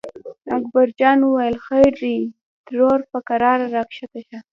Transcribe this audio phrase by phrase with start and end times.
[0.57, 2.17] اکبر جان وویل: خیر دی
[2.67, 4.39] ترور په کراره راکښته شه.